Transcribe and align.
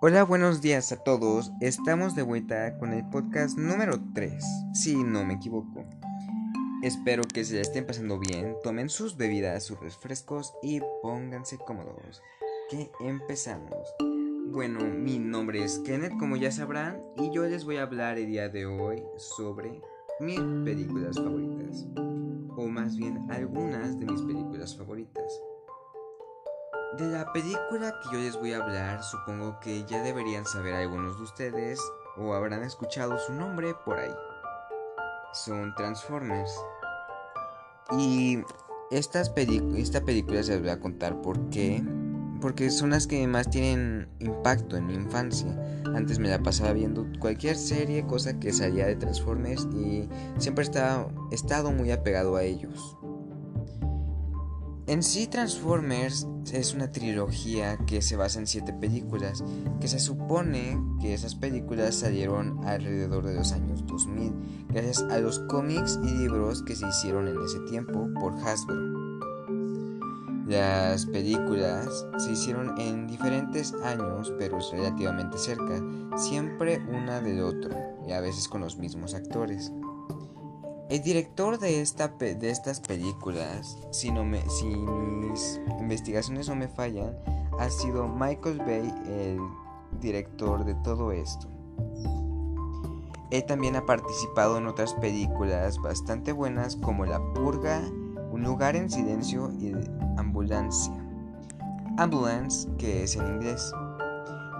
Hola, 0.00 0.24
buenos 0.24 0.60
días 0.60 0.92
a 0.92 0.96
todos. 1.02 1.52
Estamos 1.60 2.14
de 2.14 2.22
vuelta 2.22 2.78
con 2.78 2.92
el 2.92 3.04
podcast 3.08 3.58
número 3.58 3.98
3, 4.14 4.44
si 4.72 4.94
no 4.96 5.24
me 5.24 5.34
equivoco. 5.34 5.84
Espero 6.82 7.22
que 7.24 7.44
se 7.44 7.56
la 7.56 7.62
estén 7.62 7.86
pasando 7.86 8.18
bien, 8.18 8.56
tomen 8.62 8.88
sus 8.88 9.16
bebidas, 9.16 9.64
sus 9.64 9.80
refrescos 9.80 10.54
y 10.62 10.80
pónganse 11.02 11.58
cómodos. 11.58 12.22
Que 12.70 12.90
empezamos. 13.00 13.94
Bueno, 14.48 14.80
mi 14.80 15.18
nombre 15.18 15.64
es 15.64 15.78
Kenneth, 15.80 16.16
como 16.18 16.36
ya 16.36 16.52
sabrán, 16.52 17.00
y 17.16 17.32
yo 17.34 17.46
les 17.46 17.64
voy 17.64 17.78
a 17.78 17.82
hablar 17.82 18.18
el 18.18 18.26
día 18.26 18.48
de 18.48 18.66
hoy 18.66 19.02
sobre 19.16 19.80
mis 20.20 20.40
películas 20.64 21.16
favoritas. 21.16 21.35
De 26.98 27.08
la 27.08 27.30
película 27.30 27.94
que 28.00 28.08
yo 28.10 28.18
les 28.18 28.36
voy 28.38 28.54
a 28.54 28.56
hablar, 28.56 29.02
supongo 29.02 29.60
que 29.60 29.84
ya 29.84 30.02
deberían 30.02 30.46
saber 30.46 30.72
algunos 30.72 31.18
de 31.18 31.24
ustedes 31.24 31.78
o 32.16 32.32
habrán 32.32 32.62
escuchado 32.62 33.18
su 33.18 33.34
nombre 33.34 33.74
por 33.84 33.98
ahí. 33.98 34.14
Son 35.34 35.74
Transformers. 35.74 36.50
Y 37.98 38.38
estas 38.90 39.30
esta 39.76 40.00
película 40.00 40.42
se 40.42 40.52
las 40.52 40.60
voy 40.60 40.70
a 40.70 40.80
contar 40.80 41.20
por 41.20 41.50
qué. 41.50 41.84
Porque 42.40 42.70
son 42.70 42.90
las 42.90 43.06
que 43.06 43.26
más 43.26 43.50
tienen 43.50 44.08
impacto 44.20 44.78
en 44.78 44.86
mi 44.86 44.94
infancia. 44.94 45.50
Antes 45.94 46.18
me 46.18 46.30
la 46.30 46.38
pasaba 46.38 46.72
viendo 46.72 47.06
cualquier 47.18 47.56
serie, 47.56 48.06
cosa 48.06 48.40
que 48.40 48.54
salía 48.54 48.86
de 48.86 48.96
Transformers 48.96 49.68
y 49.74 50.08
siempre 50.38 50.64
he 50.64 51.34
estado 51.34 51.72
muy 51.72 51.90
apegado 51.90 52.36
a 52.36 52.42
ellos. 52.42 52.96
En 54.88 55.02
sí 55.02 55.26
Transformers 55.26 56.28
es 56.52 56.72
una 56.72 56.92
trilogía 56.92 57.76
que 57.86 58.00
se 58.00 58.14
basa 58.14 58.38
en 58.38 58.46
siete 58.46 58.72
películas, 58.72 59.42
que 59.80 59.88
se 59.88 59.98
supone 59.98 60.80
que 61.00 61.12
esas 61.12 61.34
películas 61.34 61.96
salieron 61.96 62.64
alrededor 62.64 63.26
de 63.26 63.34
los 63.34 63.50
años 63.50 63.84
2000, 63.84 64.32
gracias 64.68 65.02
a 65.10 65.18
los 65.18 65.40
cómics 65.40 65.98
y 66.04 66.10
libros 66.12 66.62
que 66.62 66.76
se 66.76 66.88
hicieron 66.88 67.26
en 67.26 67.42
ese 67.42 67.58
tiempo 67.68 68.08
por 68.20 68.34
Hasbro. 68.34 68.76
Las 70.46 71.06
películas 71.06 72.06
se 72.18 72.30
hicieron 72.30 72.78
en 72.78 73.08
diferentes 73.08 73.74
años, 73.82 74.32
pero 74.38 74.60
relativamente 74.70 75.36
cerca, 75.36 75.82
siempre 76.16 76.80
una 76.88 77.20
del 77.20 77.40
otro, 77.40 77.76
y 78.06 78.12
a 78.12 78.20
veces 78.20 78.46
con 78.46 78.60
los 78.60 78.78
mismos 78.78 79.14
actores. 79.14 79.72
El 80.88 81.02
director 81.02 81.58
de, 81.58 81.80
esta, 81.80 82.08
de 82.08 82.48
estas 82.48 82.78
películas, 82.78 83.76
si, 83.90 84.12
no 84.12 84.22
si 84.48 84.66
mis 84.66 85.60
investigaciones 85.80 86.48
no 86.48 86.54
me 86.54 86.68
fallan, 86.68 87.16
ha 87.58 87.68
sido 87.70 88.06
Michael 88.06 88.58
Bay, 88.58 88.94
el 89.08 89.40
director 90.00 90.64
de 90.64 90.74
todo 90.76 91.10
esto. 91.10 91.48
Él 93.32 93.44
también 93.46 93.74
ha 93.74 93.84
participado 93.84 94.58
en 94.58 94.68
otras 94.68 94.94
películas 94.94 95.78
bastante 95.78 96.30
buenas 96.30 96.76
como 96.76 97.04
La 97.04 97.18
Purga, 97.34 97.82
Un 98.30 98.44
lugar 98.44 98.76
en 98.76 98.88
silencio 98.88 99.50
y 99.58 99.72
Ambulancia. 100.16 100.94
Ambulance, 101.98 102.68
que 102.78 103.02
es 103.02 103.16
en 103.16 103.26
inglés. 103.26 103.72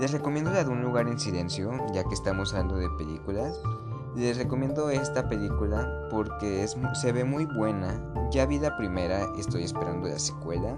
Les 0.00 0.10
recomiendo 0.10 0.50
la 0.50 0.64
de 0.64 0.70
Un 0.70 0.82
lugar 0.82 1.06
en 1.06 1.20
silencio, 1.20 1.70
ya 1.92 2.02
que 2.02 2.14
estamos 2.14 2.52
hablando 2.52 2.78
de 2.78 2.88
películas. 2.98 3.56
Les 4.16 4.38
recomiendo 4.38 4.88
esta 4.88 5.28
película 5.28 6.08
porque 6.10 6.62
es, 6.62 6.74
se 6.94 7.12
ve 7.12 7.24
muy 7.24 7.44
buena. 7.44 8.00
Ya 8.30 8.46
vi 8.46 8.58
la 8.58 8.74
primera, 8.78 9.26
estoy 9.38 9.64
esperando 9.64 10.08
la 10.08 10.18
secuela. 10.18 10.74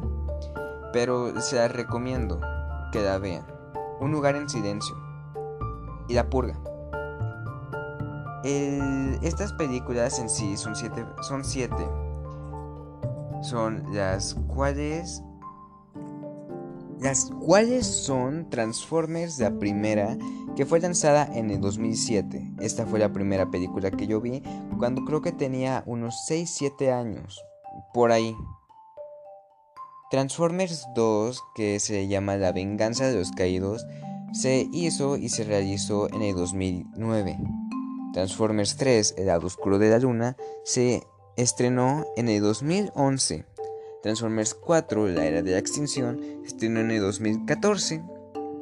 Pero 0.93 1.41
se 1.41 1.55
la 1.55 1.69
recomiendo 1.69 2.41
que 2.91 3.01
la 3.01 3.19
vean. 3.19 3.47
Un 4.01 4.11
lugar 4.11 4.35
en 4.35 4.49
silencio. 4.49 4.97
Y 6.09 6.15
la 6.15 6.29
purga. 6.29 6.59
estas 8.43 9.53
películas 9.53 10.19
en 10.19 10.29
sí 10.29 10.57
son 10.57 10.75
siete, 10.75 11.07
son 11.21 11.45
siete. 11.45 11.89
Son 13.43 13.85
las 13.93 14.35
cuales 14.49 15.23
las 17.01 17.31
cuales 17.41 17.87
son 17.87 18.51
Transformers 18.51 19.39
la 19.39 19.59
primera, 19.59 20.17
que 20.57 20.67
fue 20.67 20.81
lanzada 20.81 21.29
en 21.33 21.51
el 21.51 21.61
2007. 21.61 22.55
Esta 22.61 22.87
fue 22.87 22.99
la 22.99 23.13
primera 23.13 23.51
película 23.51 23.91
que 23.91 24.07
yo 24.07 24.21
vi 24.21 24.43
cuando 24.79 25.05
creo 25.05 25.23
que 25.23 25.33
tenía 25.33 25.83
unos 25.87 26.27
6-7 26.29 26.93
años, 26.93 27.43
por 27.95 28.11
ahí. 28.11 28.35
Transformers 30.11 30.87
2, 30.95 31.43
que 31.55 31.79
se 31.81 32.09
llama 32.09 32.37
La 32.37 32.53
venganza 32.53 33.07
de 33.07 33.19
los 33.19 33.31
caídos, 33.33 33.87
se 34.33 34.69
hizo 34.73 35.17
y 35.17 35.29
se 35.29 35.45
realizó 35.45 36.09
en 36.13 36.23
el 36.23 36.35
2009. 36.35 37.39
Transformers 38.13 38.77
3, 38.77 39.15
El 39.19 39.27
lado 39.27 39.47
oscuro 39.47 39.79
de 39.79 39.91
la 39.91 39.99
luna, 39.99 40.37
se 40.65 41.07
estrenó 41.37 42.07
en 42.17 42.29
el 42.29 42.41
2011. 42.43 43.45
Transformers 44.03 44.55
4, 44.55 45.09
la 45.09 45.27
era 45.27 45.43
de 45.43 45.53
la 45.53 45.59
extinción, 45.59 46.21
estrenó 46.45 46.81
en 46.81 46.91
el 46.93 47.01
2014. 47.01 48.03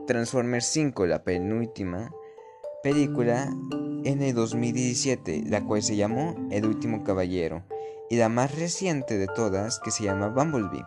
Transformers 0.06 0.66
5, 0.66 1.06
la 1.06 1.24
penúltima 1.24 2.10
película, 2.82 3.52
en 4.04 4.22
el 4.22 4.34
2017, 4.34 5.44
la 5.46 5.64
cual 5.64 5.82
se 5.82 5.96
llamó 5.96 6.36
El 6.50 6.64
último 6.64 7.04
caballero. 7.04 7.64
Y 8.08 8.16
la 8.16 8.28
más 8.28 8.56
reciente 8.56 9.18
de 9.18 9.26
todas, 9.26 9.80
que 9.80 9.90
se 9.90 10.04
llama 10.04 10.28
Bumblebee, 10.28 10.84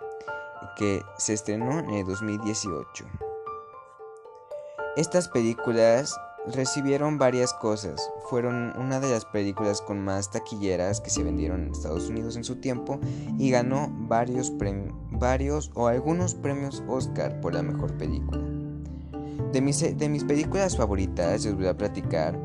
que 0.78 1.02
se 1.18 1.34
estrenó 1.34 1.80
en 1.80 1.90
el 1.92 2.06
2018. 2.06 3.06
Estas 4.96 5.28
películas 5.28 6.18
recibieron 6.48 7.18
varias 7.18 7.54
cosas. 7.54 8.12
Fueron 8.30 8.74
una 8.78 9.00
de 9.00 9.10
las 9.10 9.26
películas 9.26 9.82
con 9.82 10.04
más 10.04 10.32
taquilleras 10.32 11.02
que 11.02 11.10
se 11.10 11.24
vendieron 11.24 11.64
en 11.64 11.72
Estados 11.72 12.10
Unidos 12.10 12.36
en 12.36 12.44
su 12.44 12.58
tiempo 12.58 13.00
y 13.38 13.50
ganó 13.52 13.90
varios 13.92 14.54
varios 15.12 15.72
o 15.76 15.88
algunos 15.88 16.36
premios 16.36 16.84
Oscar 16.88 17.40
por 17.42 17.54
la 17.54 17.64
mejor 17.64 17.98
película. 17.98 18.42
De 19.52 19.62
mis, 19.62 19.98
de 19.98 20.10
mis 20.10 20.24
películas 20.24 20.78
favoritas 20.78 21.44
les 21.44 21.56
voy 21.56 21.68
a 21.68 21.78
platicar 21.78 22.40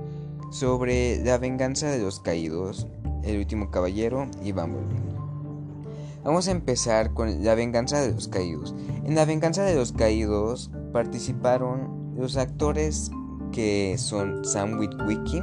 sobre 0.50 1.22
La 1.24 1.38
venganza 1.38 1.90
de 1.90 1.98
los 1.98 2.20
caídos, 2.20 2.86
El 3.22 3.38
último 3.38 3.70
caballero 3.70 4.28
y 4.42 4.52
Bumblebee. 4.52 5.14
Vamos 6.24 6.48
a 6.48 6.52
empezar 6.52 7.12
con 7.12 7.44
La 7.44 7.54
venganza 7.54 8.00
de 8.00 8.12
los 8.12 8.28
caídos. 8.28 8.74
En 9.04 9.14
La 9.14 9.26
venganza 9.26 9.62
de 9.64 9.74
los 9.74 9.92
caídos 9.92 10.70
participaron 10.92 12.14
los 12.16 12.36
actores 12.36 13.10
que 13.54 13.96
son 13.98 14.44
Sam 14.44 14.78
Witwicky, 14.80 15.40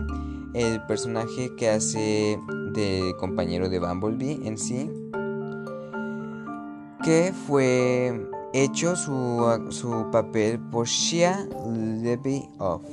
el 0.53 0.85
personaje 0.85 1.55
que 1.55 1.69
hace 1.69 2.37
de 2.73 3.15
compañero 3.17 3.69
de 3.69 3.79
Bumblebee 3.79 4.45
en 4.45 4.57
sí, 4.57 4.91
que 7.03 7.33
fue 7.47 8.29
hecho 8.53 8.97
su, 8.97 9.67
su 9.69 10.11
papel 10.11 10.59
por 10.59 10.87
Shia 10.87 11.47
Levy 11.65 12.49
Off. 12.59 12.83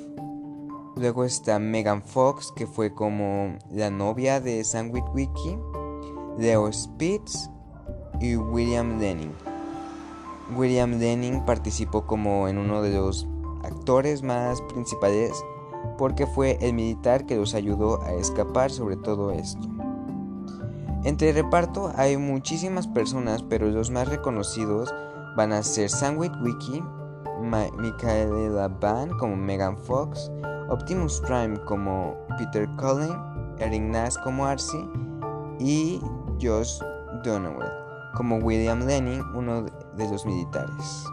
Luego 0.97 1.25
está 1.25 1.59
Megan 1.59 2.03
Fox, 2.03 2.53
que 2.55 2.69
fue 2.69 2.95
como 2.95 3.57
la 3.73 3.91
novia 3.91 4.41
de 4.41 4.63
Sam 4.63 4.91
Witwicky, 4.93 5.59
Leo 6.39 6.73
Spitz 6.73 7.51
y 8.21 8.37
William 8.37 9.01
Denning. 9.01 9.33
William 10.57 10.99
Denning 10.99 11.45
participó 11.45 12.07
como 12.07 12.49
en 12.49 12.59
uno 12.59 12.83
de 12.83 12.95
los 12.95 13.27
más 14.23 14.61
principales 14.63 15.43
porque 15.97 16.27
fue 16.27 16.59
el 16.61 16.75
militar 16.75 17.25
que 17.25 17.37
los 17.37 17.55
ayudó 17.55 18.03
a 18.03 18.13
escapar 18.13 18.71
sobre 18.71 18.97
todo 18.97 19.33
esto. 19.33 19.67
Entre 21.05 21.31
el 21.31 21.37
reparto 21.37 21.91
hay 21.97 22.19
muchísimas 22.19 22.87
personas, 22.87 23.43
pero 23.43 23.67
los 23.71 23.91
más 23.91 24.07
reconocidos 24.09 24.95
van 25.37 25.53
a 25.53 25.63
ser 25.63 25.89
Sandwich 25.89 26.33
Wiki, 26.43 26.83
Michaela 27.41 28.69
Van 28.69 29.09
como 29.17 29.37
Megan 29.37 29.79
Fox, 29.79 30.31
Optimus 30.69 31.21
Prime 31.21 31.59
como 31.65 32.15
Peter 32.37 32.69
Cullen, 32.77 33.17
Eric 33.59 33.83
Nash 33.83 34.17
como 34.23 34.45
Arcee 34.45 34.87
y 35.59 35.99
Josh 36.43 36.79
Donowell 37.25 37.73
como 38.15 38.37
William 38.39 38.85
Lenning, 38.85 39.23
uno 39.35 39.63
de 39.63 40.11
los 40.11 40.27
militares. 40.27 41.07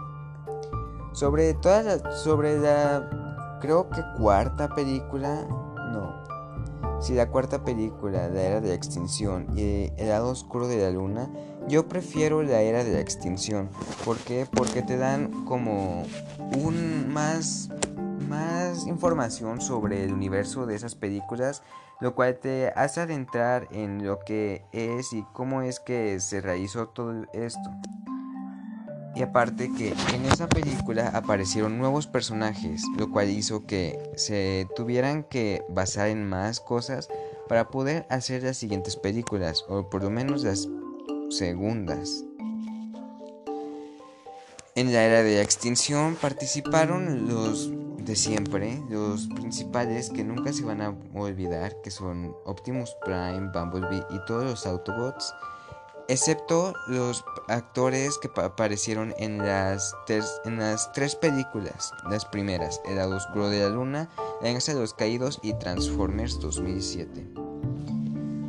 Sobre 1.16 1.54
toda 1.54 1.82
la, 1.82 2.12
sobre 2.12 2.60
la 2.60 3.58
creo 3.62 3.90
que 3.90 4.02
cuarta 4.18 4.68
película, 4.76 5.48
no. 5.94 6.14
Si 7.02 7.14
la 7.14 7.30
cuarta 7.30 7.64
película, 7.64 8.28
la 8.28 8.42
era 8.42 8.60
de 8.60 8.68
la 8.68 8.74
extinción 8.74 9.48
y 9.58 9.94
el 9.96 10.10
lado 10.10 10.28
oscuro 10.28 10.68
de 10.68 10.78
la 10.78 10.92
luna, 10.92 11.30
yo 11.70 11.88
prefiero 11.88 12.44
la 12.44 12.60
era 12.60 12.84
de 12.84 12.92
la 12.92 13.00
extinción. 13.00 13.70
¿Por 14.04 14.18
qué? 14.18 14.46
Porque 14.46 14.82
te 14.82 14.98
dan 14.98 15.46
como 15.46 16.04
un 16.58 17.08
más 17.14 17.70
más 18.28 18.86
información 18.86 19.62
sobre 19.62 20.04
el 20.04 20.12
universo 20.12 20.66
de 20.66 20.76
esas 20.76 20.96
películas, 20.96 21.64
lo 22.02 22.14
cual 22.14 22.40
te 22.40 22.74
hace 22.76 23.00
adentrar 23.00 23.70
en 23.72 24.06
lo 24.06 24.20
que 24.20 24.66
es 24.74 25.14
y 25.14 25.24
cómo 25.32 25.62
es 25.62 25.80
que 25.80 26.20
se 26.20 26.42
realizó 26.42 26.90
todo 26.90 27.24
esto. 27.32 27.72
Y 29.16 29.24
aparte 29.24 29.72
que 29.78 29.94
en 30.14 30.26
esa 30.26 30.48
película 30.48 31.08
aparecieron 31.10 31.78
nuevos 31.78 32.06
personajes, 32.06 32.84
lo 32.98 33.10
cual 33.12 33.30
hizo 33.30 33.66
que 33.66 33.98
se 34.18 34.68
tuvieran 34.76 35.24
que 35.24 35.64
basar 35.70 36.10
en 36.10 36.28
más 36.28 36.60
cosas 36.60 37.08
para 37.48 37.70
poder 37.70 38.06
hacer 38.10 38.44
las 38.44 38.58
siguientes 38.58 38.98
películas, 38.98 39.64
o 39.70 39.90
por 39.90 40.04
lo 40.04 40.10
menos 40.10 40.44
las 40.44 40.68
segundas. 41.30 42.26
En 44.76 44.92
la 44.92 45.04
era 45.04 45.24
de 45.24 45.36
la 45.36 45.42
extinción 45.42 46.18
participaron 46.20 47.30
los 47.30 47.72
de 48.06 48.16
siempre, 48.16 48.84
los 48.90 49.28
principales 49.28 50.10
que 50.10 50.24
nunca 50.24 50.54
se 50.54 50.64
van 50.64 50.82
a 50.82 50.96
olvidar, 51.14 51.82
que 51.82 51.90
son 51.90 52.36
Optimus 52.46 52.96
Prime, 53.04 53.50
Bumblebee 53.54 54.04
y 54.10 54.20
todos 54.28 54.44
los 54.44 54.68
Autobots, 54.68 55.34
excepto 56.08 56.74
los 56.88 57.24
actores 57.48 58.18
que 58.18 58.30
aparecieron 58.42 59.14
en 59.18 59.38
las, 59.38 59.96
en 60.46 60.58
las 60.58 60.92
tres 60.94 61.16
películas, 61.16 61.92
las 62.10 62.26
primeras, 62.26 62.82
El 62.86 62.98
lado 62.98 63.16
oscuro 63.16 63.50
de 63.50 63.62
la 63.62 63.70
luna, 63.70 64.10
La 64.42 64.54
de 64.54 64.74
los 64.74 64.94
caídos 64.94 65.40
y 65.42 65.54
Transformers 65.54 66.40
2007. 66.40 67.28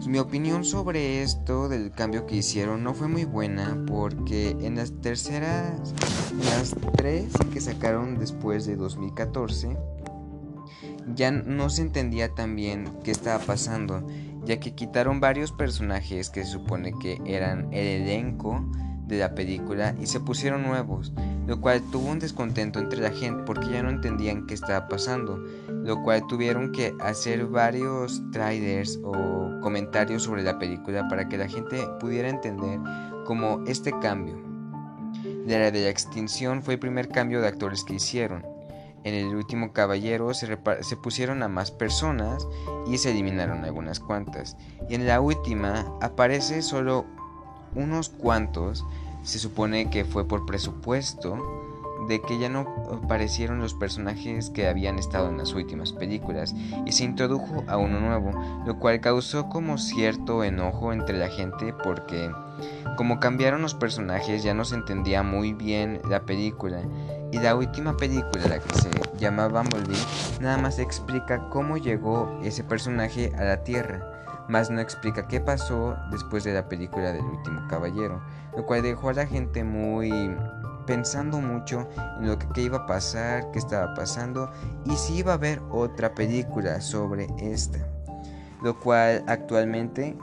Mi 0.06 0.19
opinión 0.19 0.64
sobre 0.64 1.23
esto 1.23 1.69
del 1.69 1.91
cambio 1.91 2.26
que 2.26 2.37
hicieron 2.37 2.85
no 2.85 2.94
fue 2.94 3.08
muy 3.08 3.25
buena 3.25 3.82
porque 3.88 4.50
en 4.50 4.76
las 4.76 4.93
terceras, 5.00 5.94
las 6.44 6.76
tres 6.97 7.32
que 7.53 7.61
sacaron 7.61 8.19
después 8.19 8.67
de 8.67 8.76
2014, 8.76 9.76
ya 11.14 11.31
no 11.32 11.70
se 11.70 11.82
entendía 11.82 12.35
tan 12.35 12.55
bien 12.55 12.88
qué 13.03 13.11
estaba 13.11 13.44
pasando, 13.44 14.06
ya 14.46 14.58
que 14.60 14.75
quitaron 14.75 15.20
varios 15.20 15.52
personajes 15.52 16.31
que 16.31 16.44
se 16.44 16.52
supone 16.52 16.94
que 16.98 17.20
eran 17.26 17.72
el 17.72 18.02
elenco 18.02 18.64
de 19.06 19.19
la 19.19 19.34
película 19.34 19.94
y 20.00 20.06
se 20.06 20.20
pusieron 20.20 20.62
nuevos, 20.62 21.12
lo 21.46 21.60
cual 21.60 21.82
tuvo 21.90 22.10
un 22.10 22.19
descontento 22.19 22.78
entre 22.78 23.00
la 23.00 23.10
gente 23.10 23.43
porque 23.44 23.69
ya 23.70 23.82
no 23.82 23.90
entendían 23.90 24.46
qué 24.46 24.54
estaba 24.54 24.88
pasando, 24.88 25.37
lo 25.69 26.02
cual 26.02 26.26
tuvieron 26.26 26.72
que 26.72 26.94
hacer 27.00 27.46
varios 27.46 28.22
trailers 28.32 28.98
o 29.04 29.60
comentarios 29.62 30.22
sobre 30.22 30.43
la 30.43 30.58
película 30.58 31.08
para 31.08 31.28
que 31.28 31.38
la 31.38 31.48
gente 31.48 31.84
pudiera 32.00 32.28
entender 32.28 32.81
como 33.26 33.64
este 33.66 33.93
cambio. 34.00 34.37
La 35.46 35.70
de 35.70 35.82
la 35.82 35.90
extinción 35.90 36.62
fue 36.62 36.75
el 36.75 36.81
primer 36.81 37.08
cambio 37.08 37.40
de 37.40 37.48
actores 37.48 37.84
que 37.84 37.94
hicieron. 37.94 38.56
En 39.06 39.14
el 39.14 39.37
último 39.37 39.73
caballero 39.73 40.35
se, 40.35 40.58
se 40.81 40.97
pusieron 40.97 41.44
a 41.44 41.49
más 41.49 41.70
personas 41.70 42.44
y 42.88 42.99
se 42.99 43.12
eliminaron 43.12 43.64
algunas 43.64 44.00
cuantas. 44.00 44.56
Y 44.88 44.97
en 44.97 45.06
la 45.06 45.20
última 45.20 45.87
aparece 46.00 46.61
solo 46.61 47.06
unos 47.76 48.08
cuantos, 48.08 48.85
se 49.23 49.38
supone 49.38 49.91
que 49.91 50.05
fue 50.05 50.26
por 50.26 50.44
presupuesto, 50.44 51.38
de 52.08 52.20
que 52.20 52.38
ya 52.38 52.49
no 52.49 52.67
aparecieron 53.05 53.61
los 53.61 53.75
personajes 53.75 54.50
que 54.50 54.67
habían 54.67 54.99
estado 54.99 55.29
en 55.29 55.38
las 55.38 55.55
últimas 55.55 55.93
películas 55.93 56.55
y 56.85 56.91
se 56.91 57.05
introdujo 57.05 57.62
a 57.69 57.76
uno 57.76 58.00
nuevo, 58.00 58.32
lo 58.67 58.79
cual 58.79 59.00
causó 59.00 59.49
como 59.49 59.79
cierto 59.79 60.43
enojo 60.44 60.93
entre 60.93 61.17
la 61.17 61.29
gente 61.29 61.73
porque 61.73 62.31
como 62.97 63.20
cambiaron 63.20 63.62
los 63.62 63.75
personajes 63.75 64.43
ya 64.43 64.55
no 64.55 64.64
se 64.64 64.75
entendía 64.75 65.23
muy 65.23 65.53
bien 65.53 66.00
la 66.08 66.23
película 66.23 66.81
y 67.32 67.38
la 67.38 67.55
última 67.55 67.96
película, 67.96 68.46
la 68.49 68.58
que 68.58 68.75
se 68.75 68.90
llama 69.19 69.49
Bumblebee, 69.49 69.96
nada 70.40 70.58
más 70.58 70.78
explica 70.78 71.49
cómo 71.49 71.76
llegó 71.76 72.40
ese 72.43 72.64
personaje 72.64 73.32
a 73.37 73.44
la 73.44 73.64
Tierra 73.64 74.17
más 74.49 74.70
no 74.70 74.81
explica 74.81 75.26
qué 75.26 75.40
pasó 75.40 75.96
después 76.11 76.44
de 76.44 76.55
la 76.55 76.69
película 76.69 77.12
del 77.12 77.25
último 77.25 77.67
caballero, 77.69 78.20
lo 78.56 78.64
cual 78.64 78.82
dejó 78.82 79.11
a 79.11 79.14
la 79.14 79.26
gente 79.26 79.64
muy 79.64 80.34
pensando 80.87 81.40
mucho 81.40 81.88
en 82.20 82.28
lo 82.28 82.38
que, 82.38 82.62
iba 82.62 82.78
a 82.78 82.87
pasar, 82.87 83.50
qué 83.50 83.58
estaba 83.58 83.94
pasando 83.94 84.50
y 84.84 84.96
si 84.96 85.17
iba 85.17 85.32
a 85.32 85.34
haber 85.34 85.61
otra 85.70 86.14
película 86.14 86.81
sobre 86.81 87.26
esta, 87.38 87.79
lo 88.62 88.79
cual 88.79 89.25
actualmente 89.26 90.17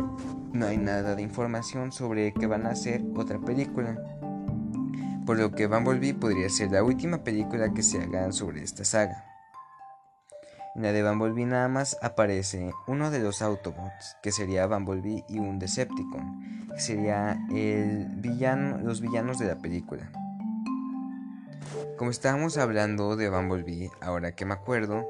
no 0.54 0.68
hay 0.68 0.78
nada 0.78 1.16
de 1.16 1.22
información 1.22 1.92
sobre 1.92 2.34
que 2.34 2.48
van 2.48 2.66
a 2.66 2.72
hacer 2.72 3.04
otra 3.16 3.40
película. 3.40 3.98
Por 5.26 5.38
lo 5.38 5.52
que 5.52 5.68
Bumblebee 5.68 6.14
podría 6.14 6.50
ser 6.50 6.72
la 6.72 6.84
última 6.84 7.24
película 7.24 7.74
que 7.74 7.82
se 7.82 8.02
haga 8.02 8.32
sobre 8.32 8.62
esta 8.62 8.84
saga. 8.84 9.26
En 10.76 10.82
la 10.82 10.92
de 10.92 11.08
Bumblebee 11.08 11.46
nada 11.46 11.68
más 11.68 11.98
aparece 12.02 12.72
uno 12.88 13.12
de 13.12 13.20
los 13.20 13.42
Autobots, 13.42 14.18
que 14.24 14.32
sería 14.32 14.66
Bumblebee 14.66 15.24
y 15.30 15.40
un 15.40 15.60
Decepticon, 15.60 16.68
que 16.74 16.82
sería 16.82 17.40
el 17.54 18.08
villano, 18.16 18.80
los 18.80 19.00
villanos 19.00 19.38
de 19.38 19.48
la 19.48 19.56
película. 19.58 20.12
Como 21.98 22.10
estábamos 22.10 22.58
hablando 22.58 23.16
de 23.16 23.30
Bumblebee, 23.30 23.92
ahora 24.02 24.34
que 24.34 24.46
me 24.46 24.56
acuerdo, 24.56 25.08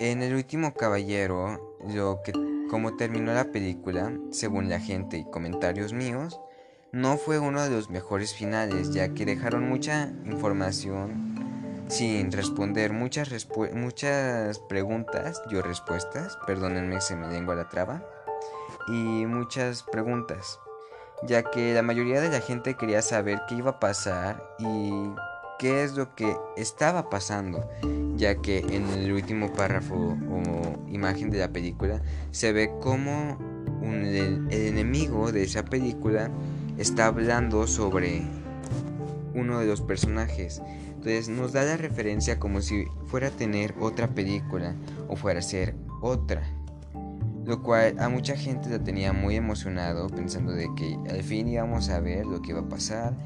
en 0.00 0.22
el 0.22 0.34
último 0.34 0.74
caballero, 0.74 1.76
lo 1.86 2.22
que 2.24 2.32
como 2.70 2.96
terminó 2.96 3.32
la 3.32 3.52
película, 3.52 4.12
según 4.30 4.68
la 4.68 4.80
gente 4.80 5.18
y 5.18 5.30
comentarios 5.30 5.92
míos, 5.92 6.40
no 6.96 7.18
fue 7.18 7.38
uno 7.38 7.62
de 7.62 7.68
los 7.68 7.90
mejores 7.90 8.32
finales, 8.32 8.90
ya 8.90 9.10
que 9.10 9.26
dejaron 9.26 9.68
mucha 9.68 10.08
información 10.24 11.36
sin 11.88 12.32
responder 12.32 12.94
muchas, 12.94 13.28
muchas 13.74 14.58
preguntas, 14.60 15.42
yo 15.50 15.60
respuestas, 15.60 16.38
perdónenme 16.46 17.02
se 17.02 17.14
me 17.14 17.28
lengua 17.28 17.54
la 17.54 17.68
traba, 17.68 18.02
y 18.88 19.26
muchas 19.26 19.82
preguntas, 19.82 20.58
ya 21.24 21.42
que 21.42 21.74
la 21.74 21.82
mayoría 21.82 22.22
de 22.22 22.30
la 22.30 22.40
gente 22.40 22.78
quería 22.78 23.02
saber 23.02 23.42
qué 23.46 23.56
iba 23.56 23.72
a 23.72 23.78
pasar 23.78 24.42
y 24.58 24.90
qué 25.58 25.84
es 25.84 25.96
lo 25.96 26.14
que 26.14 26.34
estaba 26.56 27.10
pasando, 27.10 27.68
ya 28.16 28.36
que 28.36 28.60
en 28.60 28.88
el 28.88 29.12
último 29.12 29.52
párrafo 29.52 29.94
o 29.94 30.88
imagen 30.88 31.28
de 31.28 31.40
la 31.40 31.48
película 31.48 32.00
se 32.30 32.54
ve 32.54 32.72
como 32.80 33.36
el 33.82 34.48
enemigo 34.50 35.30
de 35.30 35.42
esa 35.42 35.62
película 35.62 36.30
está 36.78 37.06
hablando 37.06 37.66
sobre 37.66 38.22
uno 39.34 39.58
de 39.60 39.66
los 39.66 39.80
personajes 39.80 40.62
entonces 41.06 41.28
nos 41.28 41.52
da 41.52 41.62
la 41.62 41.76
referencia 41.76 42.40
como 42.40 42.60
si 42.60 42.86
fuera 43.06 43.28
a 43.28 43.30
tener 43.30 43.76
otra 43.78 44.08
película 44.08 44.74
o 45.06 45.14
fuera 45.14 45.38
a 45.38 45.42
ser 45.42 45.76
otra. 46.00 46.42
Lo 47.44 47.62
cual 47.62 47.96
a 48.00 48.08
mucha 48.08 48.36
gente 48.36 48.68
la 48.68 48.82
tenía 48.82 49.12
muy 49.12 49.36
emocionado 49.36 50.08
pensando 50.08 50.50
de 50.50 50.66
que 50.76 50.98
al 51.08 51.22
fin 51.22 51.46
íbamos 51.46 51.90
a 51.90 52.00
ver 52.00 52.26
lo 52.26 52.42
que 52.42 52.50
iba 52.50 52.60
a 52.62 52.68
pasar. 52.68 53.16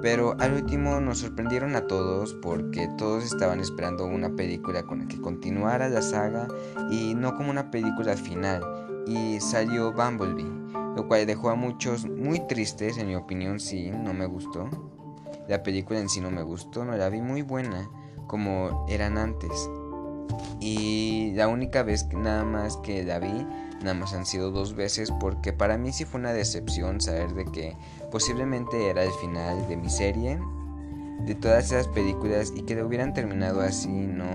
Pero 0.00 0.36
al 0.38 0.52
último 0.52 1.00
nos 1.00 1.18
sorprendieron 1.18 1.74
a 1.74 1.88
todos 1.88 2.34
porque 2.34 2.88
todos 2.98 3.24
estaban 3.24 3.58
esperando 3.58 4.06
una 4.06 4.36
película 4.36 4.84
con 4.84 5.00
la 5.00 5.08
que 5.08 5.20
continuara 5.20 5.88
la 5.88 6.02
saga 6.02 6.46
y 6.88 7.16
no 7.16 7.34
como 7.34 7.50
una 7.50 7.72
película 7.72 8.16
final. 8.16 8.62
Y 9.08 9.40
salió 9.40 9.92
Bumblebee, 9.92 10.46
lo 10.96 11.08
cual 11.08 11.26
dejó 11.26 11.50
a 11.50 11.54
muchos 11.54 12.06
muy 12.06 12.40
tristes, 12.46 12.98
en 12.98 13.08
mi 13.08 13.16
opinión 13.16 13.60
sí, 13.60 13.90
no 13.90 14.14
me 14.14 14.26
gustó. 14.26 14.68
La 15.48 15.62
película 15.62 16.00
en 16.00 16.08
sí 16.08 16.20
no 16.20 16.30
me 16.30 16.42
gustó, 16.42 16.84
no 16.84 16.96
la 16.96 17.08
vi 17.08 17.20
muy 17.20 17.42
buena 17.42 17.88
como 18.26 18.86
eran 18.88 19.18
antes. 19.18 19.70
Y 20.60 21.32
la 21.34 21.48
única 21.48 21.82
vez 21.82 22.04
que 22.04 22.16
nada 22.16 22.44
más 22.44 22.76
que 22.78 23.04
la 23.04 23.18
vi, 23.18 23.46
nada 23.80 23.94
más 23.94 24.14
han 24.14 24.24
sido 24.24 24.50
dos 24.50 24.74
veces 24.74 25.12
porque 25.20 25.52
para 25.52 25.76
mí 25.76 25.92
sí 25.92 26.04
fue 26.04 26.20
una 26.20 26.32
decepción 26.32 27.00
saber 27.00 27.34
de 27.34 27.44
que 27.44 27.76
posiblemente 28.10 28.88
era 28.88 29.04
el 29.04 29.12
final 29.12 29.68
de 29.68 29.76
mi 29.76 29.90
serie, 29.90 30.38
de 31.26 31.34
todas 31.34 31.66
esas 31.66 31.88
películas 31.88 32.52
y 32.54 32.62
que 32.62 32.74
lo 32.74 32.86
hubieran 32.86 33.14
terminado 33.14 33.60
así 33.60 33.88
no, 33.88 34.26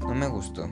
no 0.00 0.14
me 0.14 0.28
gustó. 0.28 0.68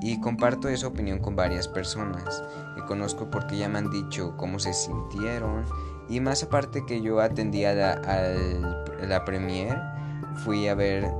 Y 0.00 0.20
comparto 0.20 0.68
esa 0.68 0.86
opinión 0.86 1.18
con 1.18 1.34
varias 1.34 1.68
personas 1.68 2.42
que 2.74 2.84
conozco 2.84 3.30
porque 3.30 3.56
ya 3.56 3.68
me 3.68 3.78
han 3.78 3.90
dicho 3.90 4.36
cómo 4.36 4.58
se 4.58 4.72
sintieron 4.72 5.64
y 6.08 6.20
más 6.20 6.42
aparte 6.42 6.86
que 6.86 7.02
yo 7.02 7.20
atendía 7.20 7.70
a 7.70 9.06
la 9.06 9.24
premiere, 9.24 9.78
fui 10.44 10.68
a 10.68 10.74
ver 10.74 11.10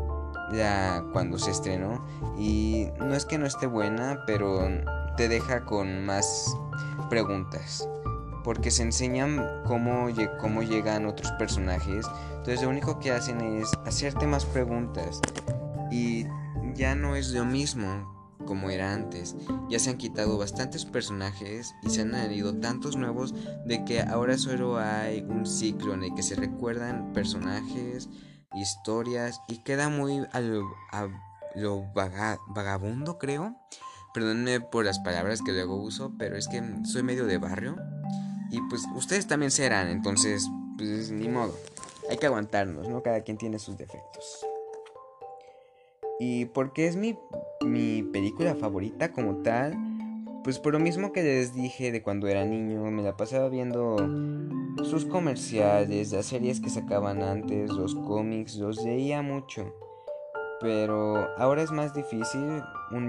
la, 0.50 1.04
cuando 1.12 1.38
se 1.38 1.50
estrenó 1.50 2.04
y 2.38 2.86
no 2.98 3.14
es 3.14 3.26
que 3.26 3.36
no 3.38 3.46
esté 3.46 3.66
buena, 3.66 4.22
pero 4.26 4.66
te 5.16 5.28
deja 5.28 5.64
con 5.64 6.04
más 6.06 6.56
preguntas. 7.10 7.86
Porque 8.44 8.70
se 8.70 8.82
enseñan 8.82 9.44
cómo, 9.66 10.08
cómo 10.40 10.62
llegan 10.62 11.04
otros 11.04 11.30
personajes. 11.32 12.06
Entonces 12.30 12.62
lo 12.62 12.70
único 12.70 12.98
que 12.98 13.10
hacen 13.10 13.40
es 13.42 13.70
hacerte 13.84 14.26
más 14.26 14.46
preguntas. 14.46 15.20
Y 15.90 16.24
ya 16.74 16.94
no 16.94 17.14
es 17.14 17.30
lo 17.32 17.44
mismo 17.44 18.17
como 18.48 18.70
era 18.70 18.94
antes. 18.94 19.36
Ya 19.68 19.78
se 19.78 19.90
han 19.90 19.98
quitado 19.98 20.38
bastantes 20.38 20.86
personajes 20.86 21.74
y 21.82 21.90
se 21.90 22.00
han 22.00 22.14
añadido 22.14 22.54
tantos 22.54 22.96
nuevos 22.96 23.34
de 23.66 23.84
que 23.84 24.00
ahora 24.00 24.38
solo 24.38 24.78
hay 24.78 25.20
un 25.20 25.44
ciclo 25.44 25.92
en 25.92 26.04
el 26.04 26.14
que 26.14 26.22
se 26.22 26.34
recuerdan 26.34 27.12
personajes, 27.12 28.08
historias 28.54 29.42
y 29.48 29.58
queda 29.58 29.90
muy 29.90 30.26
a 30.32 30.40
lo, 30.40 31.84
vagabundo 32.48 33.18
creo. 33.18 33.54
Perdónenme 34.14 34.62
por 34.62 34.86
las 34.86 34.98
palabras 35.00 35.42
que 35.42 35.52
luego 35.52 35.76
uso, 35.76 36.14
pero 36.18 36.38
es 36.38 36.48
que 36.48 36.62
soy 36.84 37.02
medio 37.02 37.26
de 37.26 37.36
barrio 37.36 37.76
y 38.50 38.62
pues 38.70 38.84
ustedes 38.96 39.26
también 39.26 39.50
serán, 39.50 39.88
entonces 39.88 40.48
pues 40.78 41.10
ni 41.10 41.28
modo. 41.28 41.54
hay 42.08 42.16
que 42.16 42.24
aguantarnos, 42.24 42.88
¿no? 42.88 43.02
Cada 43.02 43.20
quien 43.20 43.36
tiene 43.36 43.58
sus 43.58 43.76
defectos. 43.76 44.46
¿Y 46.20 46.46
por 46.46 46.72
qué 46.72 46.88
es 46.88 46.96
mi, 46.96 47.18
mi 47.64 48.02
película 48.02 48.54
favorita 48.54 49.12
como 49.12 49.42
tal? 49.42 49.76
Pues 50.42 50.58
por 50.58 50.72
lo 50.72 50.80
mismo 50.80 51.12
que 51.12 51.22
les 51.22 51.54
dije 51.54 51.92
de 51.92 52.02
cuando 52.02 52.26
era 52.26 52.44
niño, 52.44 52.90
me 52.90 53.02
la 53.02 53.16
pasaba 53.16 53.48
viendo 53.48 53.96
sus 54.82 55.04
comerciales, 55.04 56.12
las 56.12 56.26
series 56.26 56.60
que 56.60 56.70
sacaban 56.70 57.22
antes, 57.22 57.70
los 57.70 57.94
cómics, 57.94 58.56
los 58.56 58.82
leía 58.82 59.22
mucho. 59.22 59.74
Pero 60.60 61.28
ahora 61.38 61.62
es 61.62 61.70
más 61.70 61.94
difícil, 61.94 62.62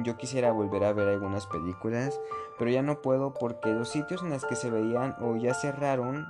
yo 0.04 0.18
quisiera 0.18 0.52
volver 0.52 0.84
a 0.84 0.94
ver 0.94 1.08
algunas 1.08 1.48
películas, 1.48 2.20
pero 2.60 2.70
ya 2.70 2.84
no 2.84 3.02
puedo 3.02 3.34
porque 3.34 3.74
los 3.74 3.90
sitios 3.90 4.22
en 4.22 4.30
los 4.30 4.46
que 4.46 4.56
se 4.56 4.70
veían 4.70 5.16
o 5.20 5.36
ya 5.36 5.54
cerraron 5.54 6.28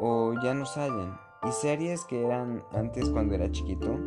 o 0.00 0.34
ya 0.42 0.54
no 0.54 0.66
salen. 0.66 1.12
Y 1.48 1.52
series 1.52 2.04
que 2.04 2.24
eran 2.24 2.64
antes 2.72 3.08
cuando 3.10 3.34
era 3.34 3.50
chiquito, 3.50 3.98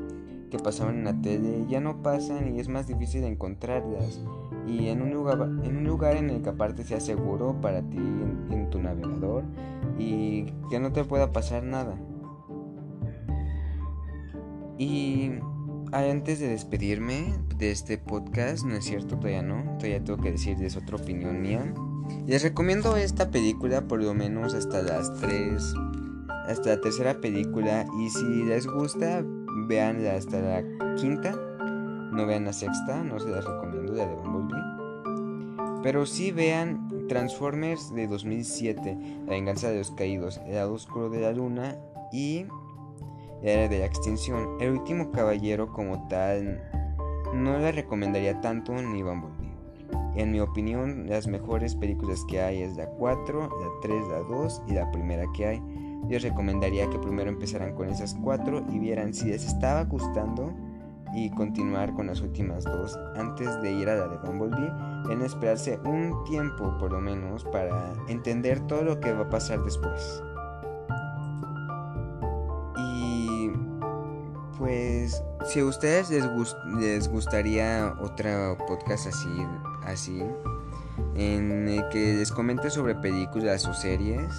que 0.53 0.59
pasaban 0.59 0.99
en 0.99 1.05
la 1.05 1.19
tele, 1.19 1.65
ya 1.67 1.81
no 1.81 2.03
pasan 2.03 2.55
y 2.55 2.59
es 2.59 2.69
más 2.69 2.87
difícil 2.87 3.23
encontrarlas. 3.23 4.21
Y 4.67 4.89
en 4.89 5.01
un 5.01 5.11
lugar 5.11 5.41
en, 5.63 5.77
un 5.77 5.83
lugar 5.83 6.15
en 6.15 6.29
el 6.29 6.43
que 6.43 6.49
aparte 6.49 6.83
sea 6.83 6.99
seguro 6.99 7.59
para 7.59 7.81
ti 7.81 7.97
en 7.97 8.69
tu 8.69 8.79
navegador 8.79 9.45
y 9.97 10.45
que 10.69 10.79
no 10.79 10.93
te 10.93 11.05
pueda 11.05 11.31
pasar 11.31 11.63
nada. 11.63 11.95
Y 14.77 15.31
antes 15.91 16.39
de 16.39 16.49
despedirme 16.49 17.33
de 17.57 17.71
este 17.71 17.97
podcast, 17.97 18.63
no 18.63 18.75
es 18.75 18.85
cierto, 18.85 19.17
todavía 19.17 19.41
no, 19.41 19.63
todavía 19.79 20.03
tengo 20.03 20.21
que 20.21 20.33
decirles 20.33 20.77
otra 20.77 20.97
opinión 20.97 21.41
mía. 21.41 21.73
Les 22.27 22.43
recomiendo 22.43 22.95
esta 22.95 23.31
película 23.31 23.87
por 23.87 24.03
lo 24.03 24.13
menos 24.13 24.53
hasta 24.53 24.83
las 24.83 25.11
3, 25.19 25.73
hasta 26.45 26.69
la 26.69 26.79
tercera 26.79 27.19
película 27.21 27.87
y 27.99 28.11
si 28.11 28.43
les 28.43 28.67
gusta, 28.67 29.23
veanla 29.67 30.15
hasta 30.15 30.39
la 30.39 30.63
quinta, 30.95 31.31
no 32.11 32.25
vean 32.25 32.45
la 32.45 32.53
sexta, 32.53 33.03
no 33.03 33.19
se 33.19 33.29
las 33.29 33.45
recomiendo, 33.45 33.93
la 33.93 34.05
de 34.05 34.15
Bumblebee. 34.15 35.81
Pero 35.83 36.05
sí 36.05 36.31
vean 36.31 37.07
Transformers 37.09 37.93
de 37.93 38.07
2007, 38.07 38.97
La 39.25 39.31
venganza 39.31 39.69
de 39.69 39.79
los 39.79 39.91
caídos, 39.91 40.39
El 40.45 40.55
lado 40.55 40.73
oscuro 40.73 41.09
de 41.09 41.21
la 41.21 41.31
luna 41.31 41.77
y 42.11 42.45
era 43.41 43.67
de 43.67 43.79
la 43.79 43.85
extinción. 43.85 44.57
El 44.61 44.71
último 44.71 45.11
caballero 45.11 45.73
como 45.73 46.07
tal 46.07 46.63
no 47.33 47.59
le 47.59 47.71
recomendaría 47.71 48.39
tanto 48.39 48.73
ni 48.73 49.03
Bumblebee. 49.03 49.43
En 50.15 50.31
mi 50.31 50.39
opinión, 50.39 51.09
las 51.09 51.27
mejores 51.27 51.75
películas 51.75 52.23
que 52.29 52.39
hay 52.39 52.61
es 52.61 52.77
la 52.77 52.85
4, 52.85 53.41
la 53.41 53.67
3, 53.81 54.07
la 54.09 54.19
2 54.19 54.61
y 54.67 54.73
la 54.73 54.91
primera 54.91 55.25
que 55.35 55.47
hay. 55.47 55.61
Yo 56.07 56.19
recomendaría 56.19 56.89
que 56.89 56.99
primero 56.99 57.29
empezaran 57.29 57.73
con 57.73 57.89
esas 57.89 58.15
4 58.15 58.65
y 58.71 58.79
vieran 58.79 59.13
si 59.13 59.27
les 59.27 59.45
estaba 59.45 59.83
gustando 59.83 60.53
y 61.15 61.29
continuar 61.31 61.93
con 61.93 62.07
las 62.07 62.21
últimas 62.21 62.63
dos 62.63 62.97
antes 63.15 63.61
de 63.61 63.71
ir 63.71 63.89
a 63.89 63.95
la 63.95 64.07
de 64.07 64.17
Bumblebee 64.17 64.71
en 65.11 65.21
esperarse 65.21 65.79
un 65.85 66.23
tiempo 66.23 66.75
por 66.79 66.91
lo 66.91 66.99
menos 66.99 67.43
para 67.45 67.93
entender 68.07 68.59
todo 68.61 68.83
lo 68.83 68.99
que 68.99 69.13
va 69.13 69.23
a 69.23 69.29
pasar 69.29 69.63
después. 69.63 70.23
Pues 74.57 75.21
si 75.45 75.59
a 75.59 75.65
ustedes 75.65 76.09
les, 76.09 76.23
les 76.79 77.09
gustaría 77.09 77.95
otra 77.99 78.57
podcast 78.67 79.07
así, 79.07 79.45
así, 79.83 80.23
en 81.15 81.67
el 81.67 81.89
que 81.89 82.13
les 82.13 82.31
comente 82.31 82.69
sobre 82.69 82.95
películas 82.95 83.67
o 83.67 83.73
series, 83.73 84.31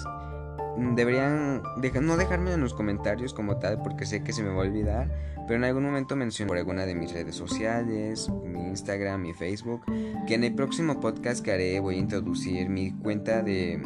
deberían 0.77 1.61
no 2.01 2.17
dejarme 2.17 2.53
en 2.53 2.61
los 2.61 2.73
comentarios 2.73 3.33
como 3.33 3.57
tal 3.57 3.81
porque 3.81 4.05
sé 4.05 4.23
que 4.23 4.33
se 4.33 4.43
me 4.43 4.49
va 4.49 4.63
a 4.63 4.67
olvidar, 4.67 5.09
pero 5.47 5.55
en 5.55 5.63
algún 5.63 5.83
momento 5.83 6.15
menciono 6.15 6.49
por 6.49 6.57
alguna 6.57 6.85
de 6.85 6.95
mis 6.95 7.13
redes 7.13 7.35
sociales, 7.35 8.29
mi 8.29 8.67
Instagram, 8.67 9.21
mi 9.21 9.33
Facebook, 9.33 9.83
que 10.27 10.35
en 10.35 10.43
el 10.43 10.55
próximo 10.55 10.99
podcast 10.99 11.43
que 11.43 11.51
haré 11.51 11.79
voy 11.79 11.95
a 11.95 11.99
introducir 11.99 12.69
mi 12.69 12.91
cuenta 12.91 13.41
de, 13.41 13.81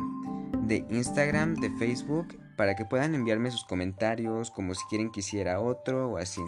de 0.64 0.86
Instagram, 0.90 1.56
de 1.56 1.70
Facebook 1.72 2.40
para 2.56 2.76
que 2.76 2.86
puedan 2.86 3.16
enviarme 3.16 3.52
sus 3.52 3.64
comentarios, 3.64 4.52
como 4.52 4.76
si 4.76 4.82
quieren 4.90 5.12
que 5.12 5.22
hiciera 5.22 5.62
otro 5.62 6.12
o 6.12 6.18
así. 6.18 6.42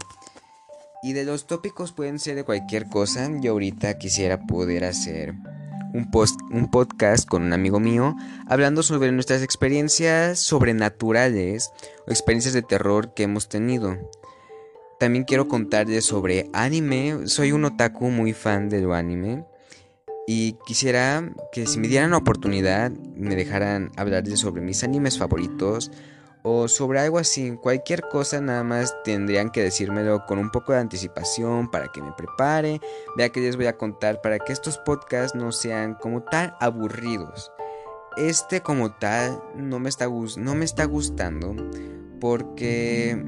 Y 1.04 1.14
de 1.14 1.24
los 1.24 1.48
tópicos 1.48 1.94
pueden 1.94 2.20
ser 2.20 2.36
de 2.36 2.44
cualquier 2.44 2.88
cosa. 2.88 3.30
Yo 3.40 3.54
ahorita 3.54 3.98
quisiera 3.98 4.46
poder 4.46 4.84
hacer 4.84 5.34
un, 5.94 6.12
post, 6.12 6.40
un 6.52 6.70
podcast 6.70 7.28
con 7.28 7.44
un 7.44 7.54
amigo 7.54 7.80
mío 7.80 8.16
hablando 8.48 8.84
sobre 8.84 9.12
nuestras 9.12 9.42
experiencias 9.42 10.40
sobrenaturales 10.40 11.72
o 12.08 12.12
experiencias 12.12 12.54
de 12.54 12.62
terror 12.62 13.14
que 13.14 13.24
hemos 13.24 13.50
tenido. 13.50 13.98
También 15.00 15.24
quiero 15.24 15.48
contarles 15.48 16.06
sobre 16.06 16.50
anime. 16.54 17.28
Soy 17.28 17.52
un 17.52 17.66
otaku 17.66 18.10
muy 18.10 18.34
fan 18.34 18.70
de 18.70 18.82
lo 18.82 18.94
anime. 18.94 19.46
Y 20.28 20.54
quisiera 20.66 21.34
que 21.52 21.66
si 21.66 21.80
me 21.80 21.88
dieran 21.88 22.12
la 22.12 22.18
oportunidad 22.18 22.92
me 23.16 23.36
dejaran 23.36 23.92
hablarles 23.98 24.40
sobre 24.40 24.62
mis 24.62 24.84
animes 24.84 25.18
favoritos 25.18 25.92
o 26.44 26.68
sobre 26.68 27.00
algo 27.00 27.20
así, 27.20 27.52
cualquier 27.62 28.02
cosa 28.02 28.42
nada 28.42 28.64
más 28.64 28.96
tendrían 29.04 29.52
que 29.52 29.64
decírmelo 29.64 30.26
con 30.26 30.40
un 30.40 30.50
poco 30.50 30.74
de 30.74 30.80
anticipación 30.80 31.70
para 31.70 31.88
que 31.92 32.02
me 32.02 32.12
prepare, 32.14 32.82
vea 33.16 33.30
que 33.30 33.42
les 33.42 33.58
voy 33.58 33.68
a 33.68 33.78
contar 33.78 34.22
para 34.22 34.40
que 34.40 34.54
estos 34.54 34.78
podcasts 34.80 35.36
no 35.36 35.52
sean 35.52 35.96
como 35.96 36.24
tan 36.24 36.54
aburridos. 36.60 37.52
Este 38.18 38.62
como 38.62 38.92
tal 38.92 39.42
no 39.56 39.80
me 39.80 39.90
está, 39.90 40.08
no 40.08 40.56
me 40.56 40.66
está 40.66 40.86
gustando 40.86 41.56
porque 42.20 43.24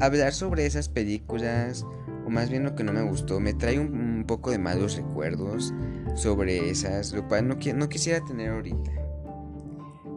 hablar 0.00 0.32
sobre 0.32 0.66
esas 0.66 0.88
películas 0.88 1.84
o 2.24 2.30
más 2.30 2.48
bien 2.48 2.64
lo 2.64 2.74
que 2.74 2.84
no 2.84 2.92
me 2.92 3.02
gustó, 3.02 3.38
me 3.40 3.52
trae 3.54 3.78
un, 3.78 4.24
poco 4.26 4.50
de 4.50 4.58
malos 4.58 4.96
recuerdos 4.96 5.74
sobre 6.14 6.70
esas, 6.70 7.12
lo 7.12 7.28
cual 7.28 7.46
no, 7.46 7.56
no 7.74 7.88
quisiera 7.90 8.24
tener 8.24 8.50
ahorita. 8.50 8.90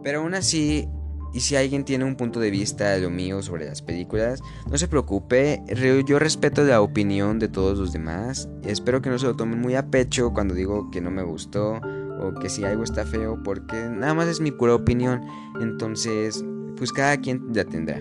Pero 0.02 0.20
aún 0.20 0.34
así, 0.34 0.88
y 1.32 1.40
si 1.40 1.56
alguien 1.56 1.84
tiene 1.84 2.04
un 2.04 2.16
punto 2.16 2.40
de 2.40 2.50
vista 2.50 2.90
de 2.90 3.00
lo 3.00 3.10
mío 3.10 3.42
sobre 3.42 3.66
las 3.66 3.82
películas, 3.82 4.40
no 4.70 4.78
se 4.78 4.88
preocupe, 4.88 5.62
yo 6.06 6.18
respeto 6.18 6.64
la 6.64 6.80
opinión 6.80 7.38
de 7.38 7.48
todos 7.48 7.78
los 7.78 7.92
demás. 7.92 8.48
Espero 8.62 9.02
que 9.02 9.10
no 9.10 9.18
se 9.18 9.26
lo 9.26 9.36
tomen 9.36 9.60
muy 9.60 9.74
a 9.74 9.86
pecho 9.90 10.32
cuando 10.32 10.54
digo 10.54 10.90
que 10.90 11.00
no 11.00 11.10
me 11.10 11.22
gustó 11.22 11.80
o 12.20 12.34
que 12.40 12.48
si 12.48 12.64
algo 12.64 12.82
está 12.82 13.04
feo, 13.04 13.40
porque 13.44 13.76
nada 13.76 14.14
más 14.14 14.28
es 14.28 14.40
mi 14.40 14.50
pura 14.50 14.74
opinión. 14.74 15.20
Entonces, 15.60 16.44
pues 16.76 16.92
cada 16.92 17.16
quien 17.18 17.48
la 17.54 17.64
tendrá. 17.64 18.00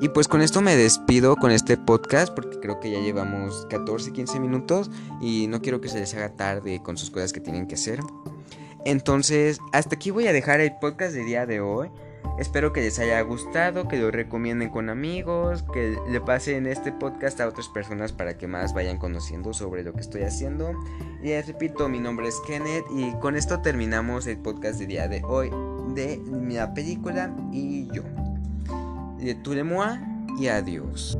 Y 0.00 0.08
pues 0.10 0.28
con 0.28 0.42
esto 0.42 0.60
me 0.60 0.76
despido 0.76 1.34
con 1.36 1.50
este 1.50 1.76
podcast 1.76 2.32
porque 2.32 2.60
creo 2.60 2.78
que 2.78 2.90
ya 2.90 3.00
llevamos 3.00 3.66
14, 3.68 4.12
15 4.12 4.38
minutos 4.38 4.90
y 5.20 5.48
no 5.48 5.60
quiero 5.60 5.80
que 5.80 5.88
se 5.88 5.98
les 5.98 6.14
haga 6.14 6.36
tarde 6.36 6.80
con 6.82 6.96
sus 6.96 7.10
cosas 7.10 7.32
que 7.32 7.40
tienen 7.40 7.66
que 7.66 7.74
hacer. 7.74 8.00
Entonces, 8.84 9.58
hasta 9.72 9.96
aquí 9.96 10.10
voy 10.10 10.28
a 10.28 10.32
dejar 10.32 10.60
el 10.60 10.72
podcast 10.80 11.14
de 11.14 11.24
día 11.24 11.46
de 11.46 11.60
hoy. 11.60 11.90
Espero 12.38 12.72
que 12.72 12.80
les 12.80 13.00
haya 13.00 13.20
gustado, 13.22 13.88
que 13.88 13.96
lo 13.96 14.12
recomienden 14.12 14.70
con 14.70 14.90
amigos, 14.90 15.64
que 15.72 15.98
le 16.08 16.20
pasen 16.20 16.68
este 16.68 16.92
podcast 16.92 17.40
a 17.40 17.48
otras 17.48 17.68
personas 17.68 18.12
para 18.12 18.38
que 18.38 18.46
más 18.46 18.74
vayan 18.74 18.98
conociendo 18.98 19.52
sobre 19.52 19.82
lo 19.82 19.92
que 19.92 20.00
estoy 20.00 20.22
haciendo. 20.22 20.70
Y 21.20 21.28
les 21.28 21.48
repito, 21.48 21.88
mi 21.88 21.98
nombre 21.98 22.28
es 22.28 22.40
Kenneth 22.46 22.84
y 22.94 23.12
con 23.18 23.34
esto 23.34 23.60
terminamos 23.60 24.28
el 24.28 24.38
podcast 24.38 24.78
de 24.78 24.86
día 24.86 25.08
de 25.08 25.20
hoy 25.24 25.50
de 25.94 26.18
mi 26.18 26.56
película 26.74 27.34
y 27.52 27.88
yo. 27.92 28.02
De 29.18 29.64
mois 29.64 29.98
et 30.40 30.48
adios. 30.48 31.18